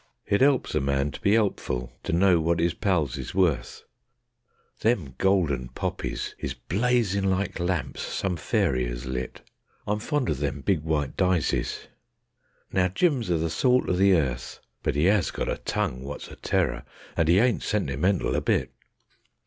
[0.25, 3.83] It 'elps a man to be 'elpful, to know wot 'is pals is worth
[4.79, 9.43] (Them golden poppies is blazin' like lamps some fairy 'as lit);
[9.85, 11.85] I'm fond o' them big white dysies....
[12.73, 16.29] Now Jim's o' the salt o' the earth; But 'e 'as got a tongue wot's
[16.29, 16.83] a terror,
[17.15, 18.71] and 'e ain't sentimental a bit.